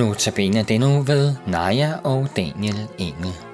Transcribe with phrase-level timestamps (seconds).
[0.00, 3.49] Notabene denne ved Naja og Daniel Engel.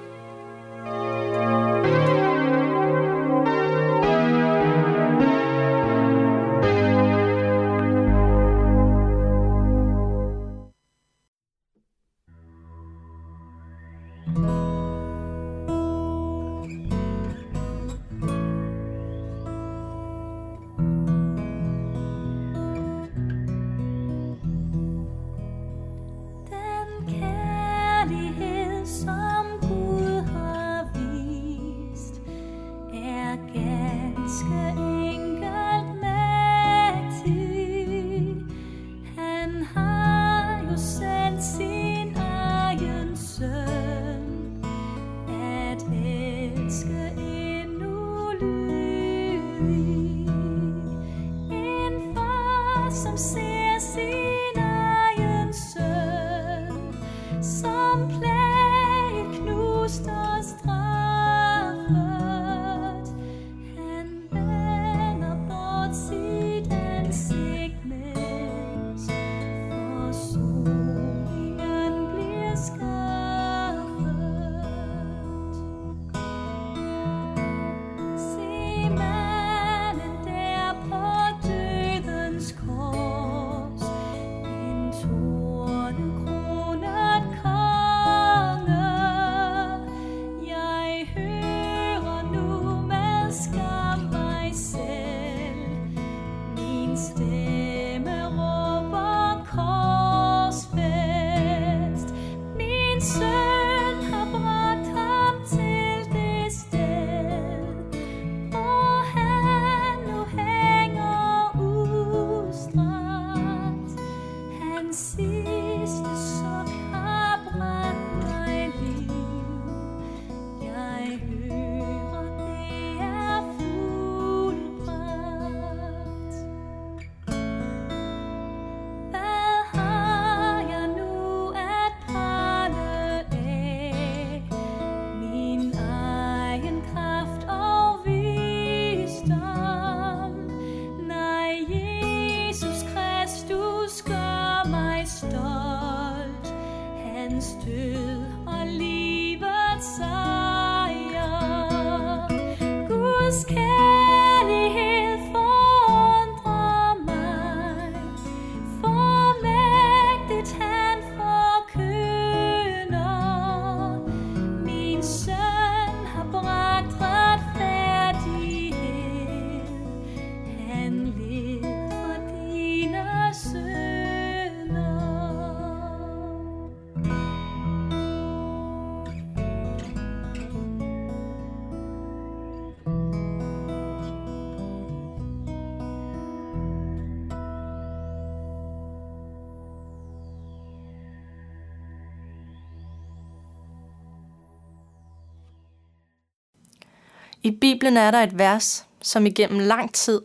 [197.47, 200.21] I Bibelen er der et vers, som igennem lang tid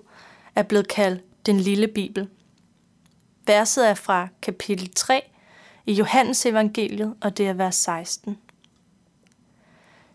[0.55, 2.29] er blevet kaldt den lille Bibel.
[3.47, 5.23] Verset er fra kapitel 3
[5.87, 8.39] i Johannes evangeliet, og det er vers 16.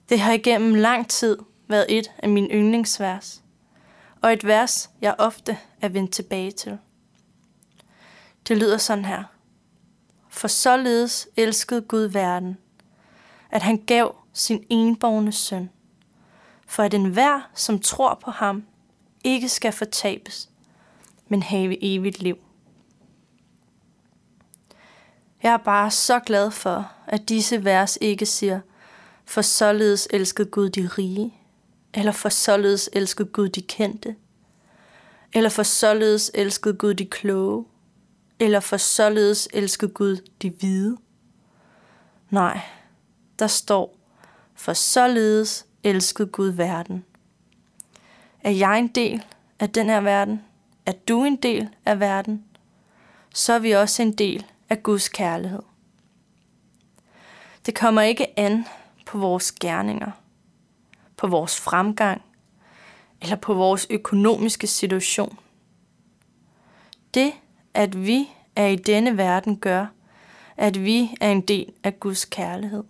[0.09, 1.37] Det har igennem lang tid
[1.67, 3.43] været et af mine yndlingsvers,
[4.21, 6.77] og et vers, jeg ofte er vendt tilbage til.
[8.47, 9.23] Det lyder sådan her.
[10.29, 12.57] For således elskede Gud verden,
[13.51, 15.69] at han gav sin enborgne søn,
[16.67, 18.63] for at enhver, som tror på ham,
[19.23, 20.49] ikke skal fortabes,
[21.27, 22.37] men have evigt liv.
[25.43, 28.59] Jeg er bare så glad for, at disse vers ikke siger,
[29.25, 31.33] for således elskede Gud de rige,
[31.93, 34.15] eller for således elskede Gud de kendte,
[35.33, 37.65] eller for således elskede Gud de kloge,
[38.39, 40.97] eller for således elskede Gud de hvide.
[42.29, 42.61] Nej,
[43.39, 43.97] der står,
[44.55, 47.05] for således elskede Gud verden.
[48.43, 49.23] Er jeg en del
[49.59, 50.41] af den her verden?
[50.85, 52.43] Er du en del af verden?
[53.33, 55.61] Så er vi også en del af Guds kærlighed.
[57.65, 58.65] Det kommer ikke an
[59.05, 60.11] på vores gerninger,
[61.17, 62.21] på vores fremgang
[63.21, 65.39] eller på vores økonomiske situation.
[67.13, 67.33] Det,
[67.73, 69.85] at vi er i denne verden, gør,
[70.57, 72.83] at vi er en del af Guds kærlighed.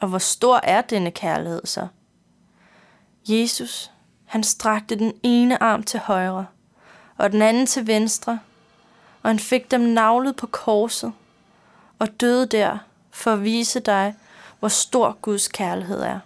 [0.00, 1.86] Og hvor stor er denne kærlighed så?
[3.28, 3.90] Jesus,
[4.24, 6.46] han strakte den ene arm til højre,
[7.16, 8.38] og den anden til venstre,
[9.22, 11.12] og han fik dem navlet på korset
[11.98, 12.78] og døde der
[13.10, 14.14] for at vise dig,
[14.58, 16.20] hvor stor Guds kærlighed er.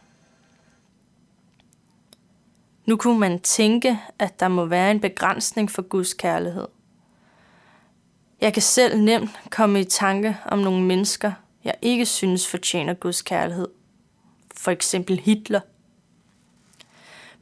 [2.86, 6.66] Nu kunne man tænke, at der må være en begrænsning for Guds kærlighed.
[8.40, 11.32] Jeg kan selv nemt komme i tanke om nogle mennesker,
[11.64, 13.68] jeg ikke synes fortjener Guds kærlighed.
[14.56, 15.60] For eksempel Hitler.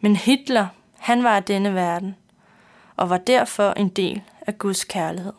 [0.00, 0.66] Men Hitler,
[0.98, 2.16] han var af denne verden,
[2.96, 5.32] og var derfor en del af Guds kærlighed.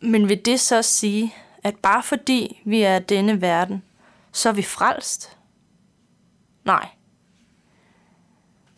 [0.00, 3.82] Men vil det så sige, at bare fordi vi er af denne verden,
[4.32, 5.36] så er vi frelst?
[6.64, 6.88] Nej.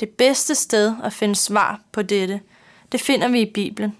[0.00, 2.40] Det bedste sted at finde svar på dette,
[2.92, 3.96] det finder vi i Bibelen.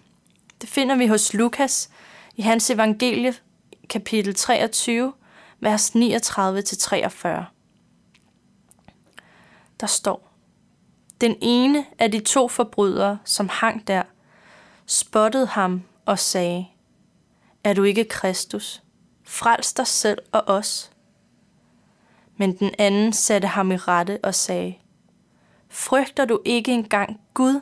[0.61, 1.91] Det finder vi hos Lukas
[2.37, 3.35] i hans evangelie,
[3.89, 5.13] kapitel 23,
[5.61, 7.29] vers 39-43.
[9.81, 10.33] Der står,
[11.21, 14.03] Den ene af de to forbrydere, som hang der,
[14.87, 16.67] spottede ham og sagde,
[17.65, 18.83] Er du ikke Kristus?
[19.25, 20.91] Frels dig selv og os.
[22.37, 24.79] Men den anden satte ham i rette og sagde,
[25.69, 27.61] Frygter du ikke engang Gud,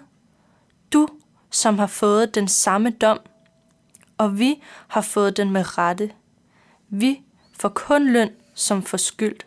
[0.93, 1.09] du
[1.51, 3.19] som har fået den samme dom,
[4.19, 6.13] og vi har fået den med rette.
[6.89, 7.23] Vi
[7.53, 9.47] får kun løn som forskyldt,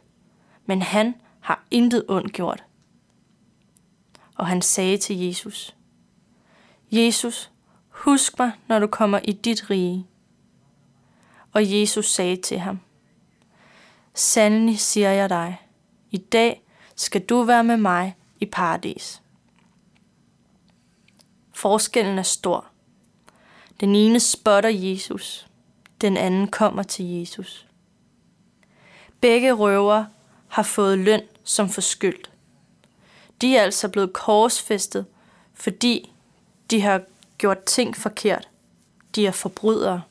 [0.65, 2.63] men han har intet ondt gjort.
[4.35, 5.75] Og han sagde til Jesus,
[6.91, 7.51] Jesus,
[7.89, 10.07] husk mig, når du kommer i dit rige.
[11.53, 12.79] Og Jesus sagde til ham,
[14.13, 15.61] Sandelig siger jeg dig,
[16.11, 16.63] i dag
[16.95, 19.21] skal du være med mig i paradis.
[21.53, 22.67] Forskellen er stor.
[23.79, 25.47] Den ene spotter Jesus,
[26.01, 27.67] den anden kommer til Jesus.
[29.21, 30.05] Begge røver
[30.47, 32.31] har fået løn som forskyldt.
[33.41, 35.05] De er altså blevet korsfæstet,
[35.53, 36.13] fordi
[36.71, 37.01] de har
[37.37, 38.49] gjort ting forkert.
[39.15, 40.01] De er forbrydere.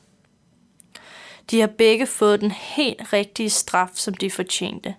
[1.51, 4.95] De har begge fået den helt rigtige straf, som de fortjente.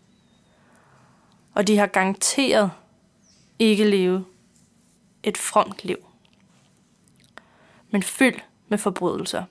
[1.55, 2.71] Og de har garanteret
[3.59, 4.25] ikke leve
[5.23, 6.09] et fromt liv
[7.91, 9.45] men fyld med forbrydelser.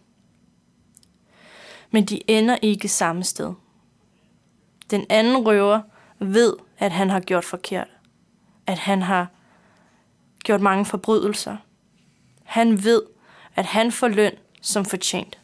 [1.92, 3.54] Men de ender ikke samme sted.
[4.90, 5.82] Den anden røver
[6.20, 7.88] ved, at han har gjort forkert.
[8.68, 9.28] At han har
[10.44, 11.58] gjort mange forbrydelser.
[12.44, 13.02] Han ved,
[13.56, 15.40] at han får løn som fortjent.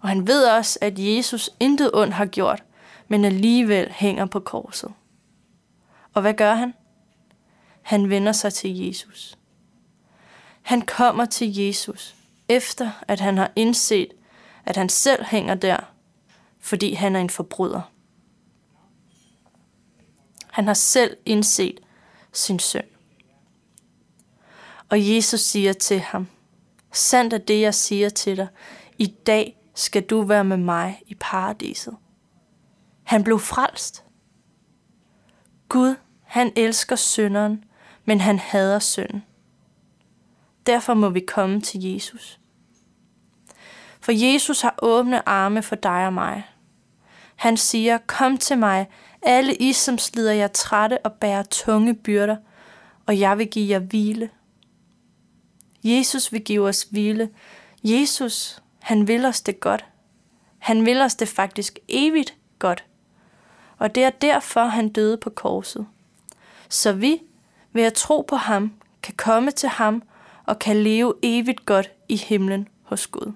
[0.00, 2.62] Og han ved også, at Jesus intet ondt har gjort,
[3.08, 4.92] men alligevel hænger på korset.
[6.14, 6.74] Og hvad gør han?
[7.82, 9.38] Han vender sig til Jesus.
[10.62, 12.14] Han kommer til Jesus,
[12.48, 14.08] efter at han har indset,
[14.64, 15.76] at han selv hænger der,
[16.60, 17.92] fordi han er en forbryder.
[20.50, 21.80] Han har selv indset
[22.32, 22.84] sin søn.
[24.88, 26.26] Og Jesus siger til ham,
[26.92, 28.48] Sandt er det, jeg siger til dig.
[28.98, 31.96] I dag skal du være med mig i paradiset.
[33.02, 34.04] Han blev frelst.
[35.68, 37.64] Gud, han elsker synderen,
[38.04, 39.24] men han hader synden.
[40.66, 42.40] Derfor må vi komme til Jesus.
[44.00, 46.46] For Jesus har åbne arme for dig og mig.
[47.36, 48.88] Han siger, kom til mig,
[49.22, 52.36] alle I, som slider jer trætte og bærer tunge byrder,
[53.06, 54.30] og jeg vil give jer hvile.
[55.84, 57.30] Jesus vil give os hvile.
[57.84, 59.84] Jesus, han vil os det godt.
[60.58, 62.84] Han vil os det faktisk evigt godt.
[63.78, 65.86] Og det er derfor, han døde på korset.
[66.68, 67.22] Så vi,
[67.72, 70.02] ved at tro på ham, kan komme til ham
[70.46, 73.32] og kan leve evigt godt i himlen hos Gud.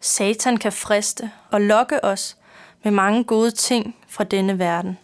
[0.00, 2.36] Satan kan friste og lokke os
[2.82, 4.98] med mange gode ting fra denne verden.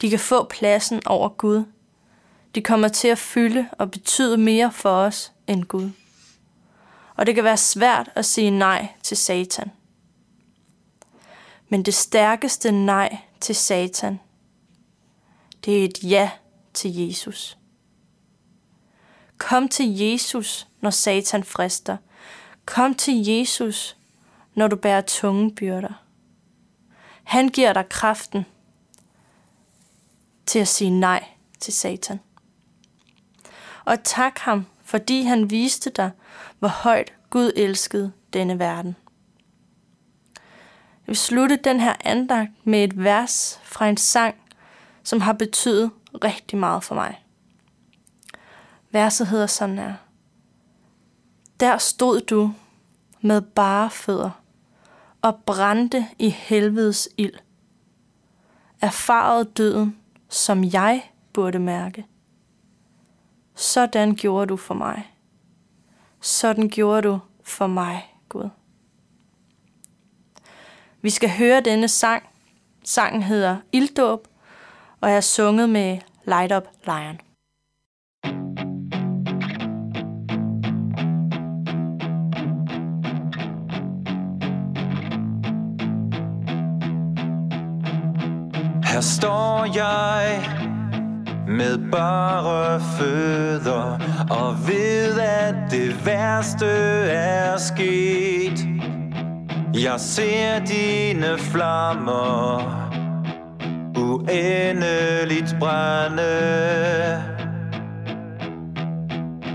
[0.00, 1.64] De kan få pladsen over Gud.
[2.54, 5.90] De kommer til at fylde og betyde mere for os end Gud.
[7.16, 9.70] Og det kan være svært at sige nej til Satan.
[11.68, 14.20] Men det stærkeste nej til Satan,
[15.64, 16.30] det er et ja
[16.74, 17.58] til Jesus.
[19.38, 21.96] Kom til Jesus, når Satan frister.
[22.66, 23.96] Kom til Jesus,
[24.54, 26.02] når du bærer tunge byrder.
[27.24, 28.46] Han giver dig kraften
[30.46, 31.24] til at sige nej
[31.60, 32.20] til Satan.
[33.84, 36.10] Og tak ham, fordi han viste dig,
[36.58, 38.96] hvor højt Gud elskede denne verden.
[41.06, 44.34] Jeg vil slutte den her andagt med et vers fra en sang,
[45.02, 45.90] som har betydet
[46.24, 47.25] rigtig meget for mig.
[48.96, 49.94] Verset hedder sådan her.
[51.60, 52.52] Der stod du
[53.20, 54.30] med bare fødder
[55.22, 57.34] og brændte i helvedes ild.
[58.80, 59.96] Erfarede døden,
[60.28, 62.06] som jeg burde mærke.
[63.54, 65.14] Sådan gjorde du for mig.
[66.20, 68.48] Sådan gjorde du for mig, Gud.
[71.02, 72.22] Vi skal høre denne sang.
[72.84, 74.28] Sangen hedder Ilddåb
[75.00, 77.25] og er sunget med Light Up Lion.
[88.96, 90.48] Her står jeg
[91.48, 93.98] med bare fødder
[94.30, 96.66] Og ved at det værste
[97.10, 98.66] er sket.
[99.74, 102.72] Jeg ser dine flammer
[103.96, 107.22] Uendeligt brænde.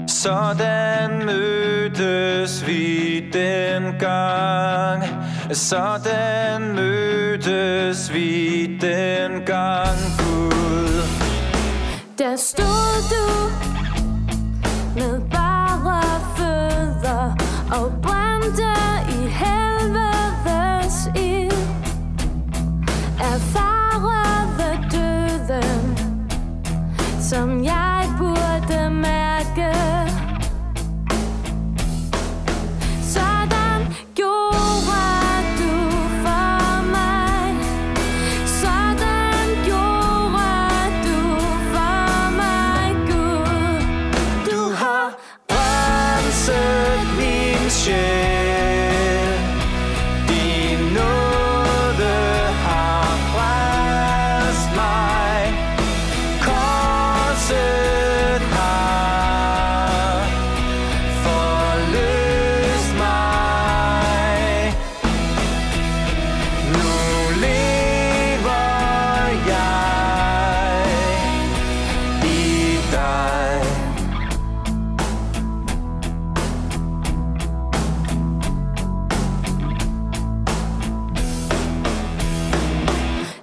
[0.08, 5.04] Sådan mødtes vi dengang.
[5.52, 11.04] Sådan mødtes vi dengang gang Gud.
[12.18, 13.71] Der stod du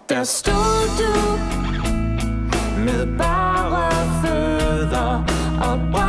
[0.09, 1.13] Der stod du
[2.85, 5.25] med bare fødder
[5.61, 6.08] og brændte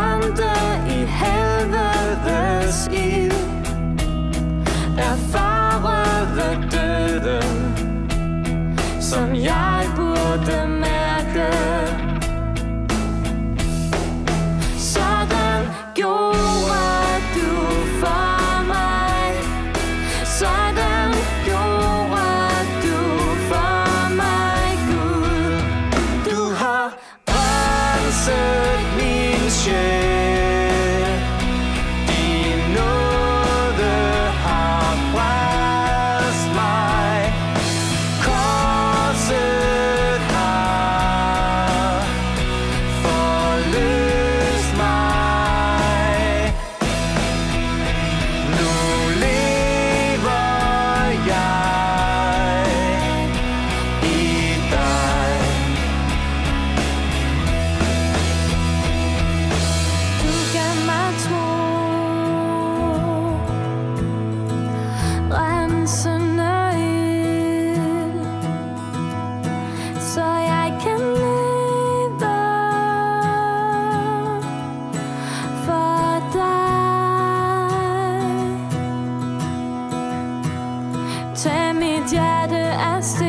[82.80, 83.29] I still